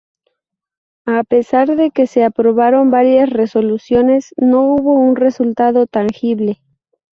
[1.05, 6.59] A pesar de que se aprobaron varias resoluciones, no hubo un resultado tangible.